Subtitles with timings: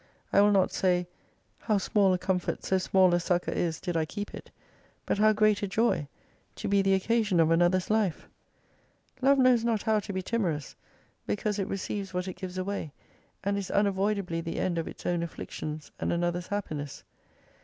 [0.33, 1.05] I will not say,
[1.59, 4.49] How small a comfort so small a succour is did I keep it:
[5.05, 6.07] but how great a joy,
[6.55, 8.27] to be the occasion of another's life!
[9.21, 10.75] Love knows not how to be timor ous,
[11.27, 12.93] because it receives what it gives away,
[13.43, 17.03] and is unavoidably the end of its own afflictions and another's happiness.